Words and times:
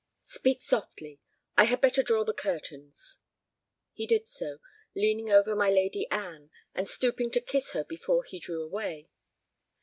"Speak 0.23 0.63
softly. 0.63 1.19
I 1.55 1.65
had 1.65 1.79
better 1.79 2.01
draw 2.01 2.23
the 2.23 2.33
curtains." 2.33 3.19
He 3.93 4.07
did 4.07 4.27
so, 4.27 4.57
leaning 4.95 5.29
over 5.31 5.55
my 5.55 5.69
Lady 5.69 6.07
Anne, 6.09 6.49
and 6.73 6.87
stooping 6.89 7.29
to 7.29 7.39
kiss 7.39 7.73
her 7.73 7.83
before 7.83 8.23
he 8.23 8.39
drew 8.39 8.63
away. 8.63 9.11